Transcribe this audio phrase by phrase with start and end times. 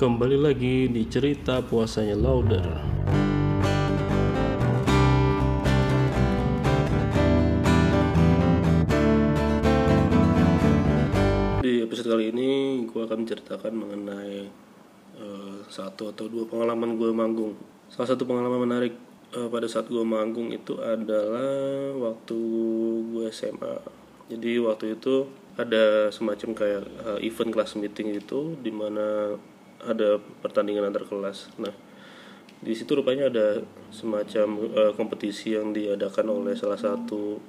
[0.00, 2.64] Kembali lagi di cerita puasanya Lauder.
[11.60, 14.48] Di episode kali ini gue akan menceritakan mengenai
[15.20, 17.52] eh, satu atau dua pengalaman gue manggung.
[17.92, 18.96] Salah satu pengalaman menarik
[19.36, 22.40] eh, pada saat gue manggung itu adalah waktu
[23.04, 23.76] gue SMA.
[24.32, 25.28] Jadi waktu itu
[25.60, 29.36] ada semacam kayak eh, event kelas meeting itu di mana
[29.84, 31.52] ada pertandingan antar kelas.
[31.60, 31.72] Nah,
[32.60, 37.40] di situ rupanya ada semacam eh, kompetisi yang diadakan oleh salah satu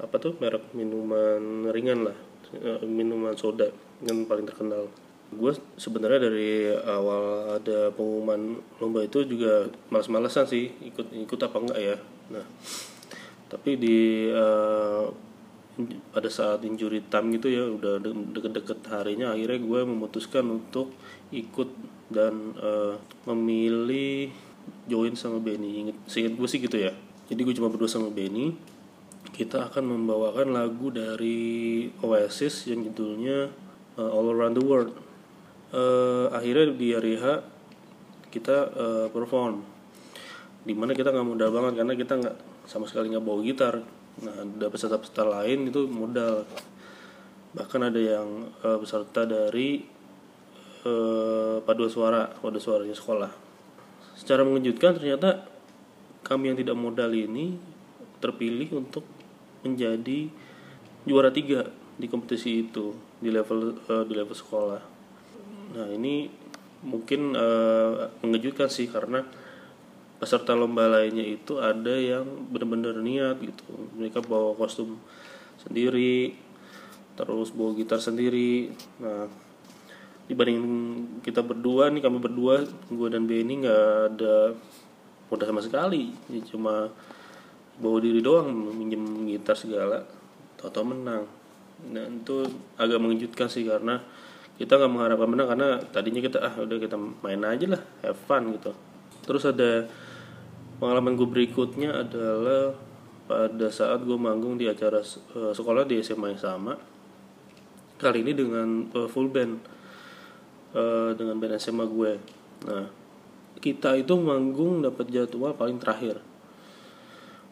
[0.00, 2.16] apa tuh merek minuman ringan lah,
[2.58, 3.70] eh, minuman soda
[4.02, 4.90] yang paling terkenal.
[5.30, 11.78] Gue sebenarnya dari awal ada pengumuman lomba itu juga malas-malasan sih ikut ikut apa enggak
[11.78, 11.96] ya.
[12.34, 12.44] Nah,
[13.46, 15.29] tapi di eh,
[16.10, 20.92] pada saat injury time gitu ya udah de- deket-deket harinya akhirnya gue memutuskan untuk
[21.30, 21.70] ikut
[22.10, 22.94] dan eh,
[23.30, 24.34] memilih
[24.90, 25.86] join sama Benny.
[25.86, 26.92] Inget seinget gue sih gitu ya.
[27.30, 28.52] Jadi gue cuma berdua sama Benny.
[29.30, 33.48] Kita akan membawakan lagu dari Oasis yang judulnya
[33.96, 34.90] eh, All Around the World.
[35.70, 37.24] Eh, akhirnya di hari H
[38.34, 39.62] kita eh, perform.
[40.66, 43.74] Di mana kita nggak modal banget karena kita nggak sama sekali nggak bawa gitar
[44.18, 46.42] nah ada peserta-peserta lain itu modal.
[47.54, 49.82] Bahkan ada yang eh, peserta dari
[50.84, 53.30] eh, paduan suara paduan suaranya sekolah.
[54.18, 55.46] Secara mengejutkan ternyata
[56.26, 57.56] kami yang tidak modal ini
[58.20, 59.02] terpilih untuk
[59.64, 60.28] menjadi
[61.08, 64.82] juara tiga di kompetisi itu di level eh, di level sekolah.
[65.76, 66.28] Nah ini
[66.84, 69.24] mungkin eh, mengejutkan sih karena
[70.20, 73.64] peserta lomba lainnya itu ada yang benar-benar niat gitu.
[73.96, 75.00] Mereka bawa kostum
[75.56, 76.36] sendiri
[77.16, 78.68] terus bawa gitar sendiri.
[79.00, 79.26] Nah
[80.28, 80.62] dibanding
[81.26, 84.54] kita berdua nih kami berdua gue dan Benny nggak ada
[85.32, 86.12] modal sama sekali.
[86.28, 86.92] Jadi cuma
[87.80, 90.04] bawa diri doang minjem gitar segala
[90.60, 91.24] tau menang.
[91.88, 92.44] Nah itu
[92.76, 94.04] agak mengejutkan sih karena
[94.60, 98.52] kita nggak mengharapkan menang karena tadinya kita ah udah kita main aja lah have fun
[98.52, 98.76] gitu.
[99.24, 99.88] Terus ada
[100.80, 102.74] pengalaman gue berikutnya adalah
[103.28, 106.74] pada saat gue manggung di acara eh, sekolah di SMA yang sama.
[108.00, 109.60] Kali ini dengan eh, full band.
[110.70, 112.12] Eh, dengan band SMA gue
[112.60, 112.86] nah
[113.58, 116.22] kita itu manggung dapat jadwal paling terakhir.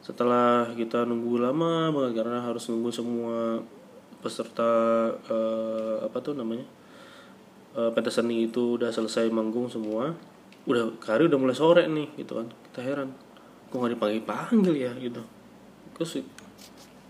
[0.00, 3.60] Setelah kita nunggu lama banget karena harus nunggu semua
[4.22, 4.72] peserta
[5.26, 6.64] eh, apa tuh namanya
[7.74, 10.14] eh, pentas seni itu udah selesai manggung semua
[10.68, 12.48] udah hari udah mulai sore nih gitu kan.
[12.70, 13.14] Kita heran
[13.70, 15.22] kok nggak dipanggil panggil ya gitu.
[15.96, 16.24] Terus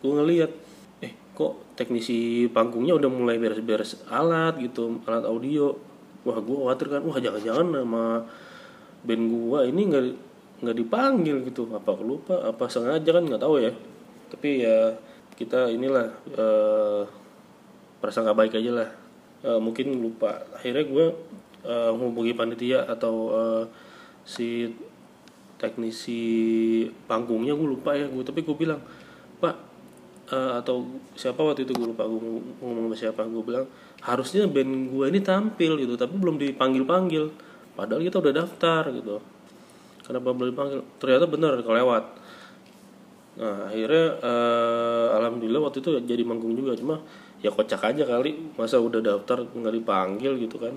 [0.00, 0.50] gue ngeliat
[1.00, 5.74] eh kok teknisi panggungnya udah mulai beres-beres alat gitu alat audio.
[6.22, 8.04] Wah gue khawatir kan wah jangan-jangan nama
[9.00, 10.04] band gua ini nggak
[10.60, 11.64] nggak dipanggil gitu.
[11.72, 13.72] Apa lupa apa sengaja kan nggak tahu ya.
[14.30, 14.94] Tapi ya
[15.40, 16.06] kita inilah
[16.36, 17.02] eh,
[18.04, 18.90] prasangka baik aja lah.
[19.40, 20.44] Eh, mungkin lupa.
[20.52, 21.06] Akhirnya gue
[21.70, 23.64] eh, menghubungi panitia atau eh,
[24.26, 24.66] si
[25.60, 26.22] teknisi
[27.04, 28.80] panggungnya gue lupa ya gue tapi gue bilang
[29.38, 29.54] pak
[30.34, 32.18] eh, atau siapa waktu itu gue lupa gue
[32.58, 33.22] ngomong sama siapa.
[33.30, 33.66] Gue bilang
[34.02, 37.24] harusnya band gue ini tampil gitu tapi belum dipanggil panggil
[37.78, 39.22] padahal kita udah daftar gitu.
[40.02, 40.80] Kenapa belum dipanggil?
[40.98, 42.04] Ternyata benar kelewat.
[43.38, 46.98] Nah akhirnya eh, alhamdulillah waktu itu jadi manggung juga cuma
[47.40, 50.76] ya kocak aja kali masa udah daftar nggak dipanggil gitu kan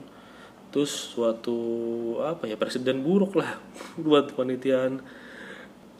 [0.74, 1.58] terus suatu
[2.26, 3.62] apa ya presiden buruk lah
[4.06, 4.98] buat panitiaan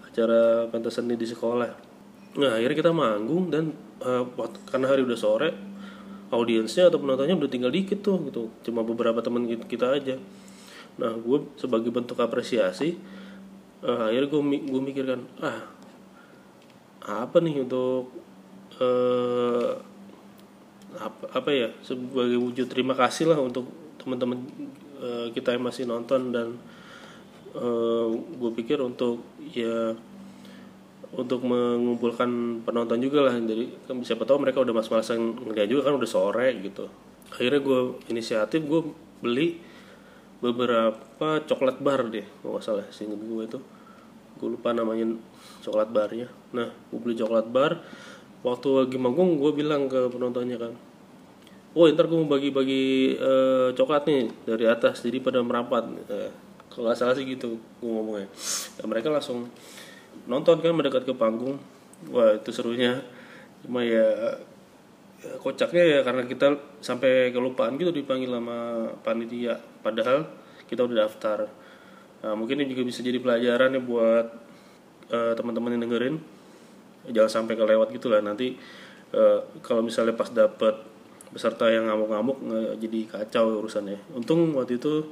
[0.10, 1.70] acara pentas seni di sekolah.
[2.42, 3.74] Nah akhirnya kita manggung dan
[4.34, 5.54] waktu- karena hari udah sore
[6.34, 8.50] audiensnya atau penontonnya udah tinggal dikit tuh gitu.
[8.66, 10.18] Cuma beberapa teman kita, aja.
[10.98, 12.98] Nah gue sebagai bentuk apresiasi
[13.86, 15.62] eh, akhirnya gue gue mikirkan ah
[17.04, 18.10] apa nih untuk
[18.80, 19.72] eh,
[20.94, 24.44] apa, apa ya sebagai wujud terima kasih lah untuk teman-teman
[25.00, 26.60] eh, kita yang masih nonton dan
[28.34, 29.22] gue pikir untuk
[29.54, 29.94] ya
[31.14, 33.38] untuk mengumpulkan penonton juga lah.
[33.38, 36.90] Jadi kan siapa tahu mereka udah mas-malasan ngeliat juga kan udah sore gitu.
[37.30, 37.80] Akhirnya gue
[38.10, 38.82] inisiatif gue
[39.22, 39.62] beli
[40.42, 43.62] beberapa coklat bar deh nggak salah seinget gue itu.
[44.42, 45.14] Gue lupa namanya
[45.62, 46.34] coklat barnya.
[46.58, 47.86] Nah gue beli coklat bar.
[48.42, 50.74] Waktu lagi manggung gue bilang ke penontonnya kan
[51.74, 56.32] oh ntar gue mau bagi-bagi eh, coklat nih dari atas jadi pada merapat Eh,
[56.74, 58.26] kalau nggak salah sih gitu gue ngomongnya.
[58.82, 59.46] Dan mereka langsung
[60.26, 61.62] nonton kan mendekat ke panggung.
[62.10, 63.06] Wah itu serunya.
[63.62, 64.10] Cuma ya
[65.22, 69.62] ya, kocaknya ya karena kita sampai kelupaan gitu dipanggil sama panitia.
[69.86, 70.26] Padahal
[70.66, 71.46] kita udah daftar.
[72.24, 74.26] Nah, mungkin ini juga bisa jadi pelajaran ya buat
[75.14, 76.16] uh, teman-teman yang dengerin.
[77.14, 78.24] Jangan sampai kelewat gitu lah.
[78.26, 78.58] Nanti
[79.14, 80.93] uh, kalau misalnya pas dapet
[81.34, 82.38] peserta yang ngamuk-ngamuk
[82.78, 83.98] jadi kacau urusannya.
[84.14, 85.10] Untung waktu itu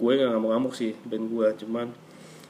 [0.00, 1.48] gue nggak ngamuk-ngamuk sih band gue.
[1.60, 1.92] Cuman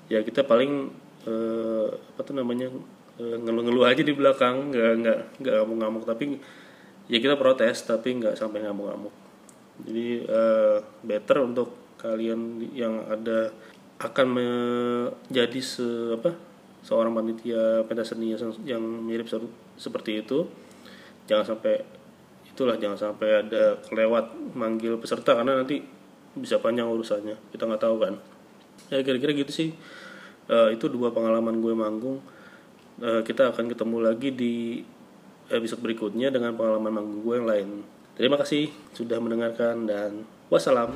[0.07, 0.89] ya kita paling
[1.27, 2.71] uh, apa tuh namanya
[3.19, 4.71] uh, ngeluh-ngeluh aja di belakang.
[4.71, 6.03] Nggak nggak nggak ngamuk-ngamuk.
[6.07, 6.25] Tapi
[7.11, 9.15] ya kita protes tapi nggak sampai ngamuk-ngamuk.
[9.83, 13.51] Jadi uh, better untuk kalian yang ada
[13.99, 16.31] akan menjadi se apa
[16.87, 18.31] seorang panitia pentas seni
[18.63, 19.27] yang mirip
[19.75, 20.47] seperti itu.
[21.27, 21.98] Jangan sampai
[22.59, 25.79] itulah jangan sampai ada kelewat manggil peserta karena nanti
[26.35, 27.55] bisa panjang urusannya.
[27.55, 28.19] Kita nggak tahu kan.
[28.91, 29.71] Ya kira-kira gitu sih.
[30.51, 32.19] Uh, itu dua pengalaman gue manggung.
[32.99, 34.83] Uh, kita akan ketemu lagi di
[35.55, 37.69] episode berikutnya dengan pengalaman manggung gue yang lain.
[38.19, 40.91] Terima kasih sudah mendengarkan dan wassalam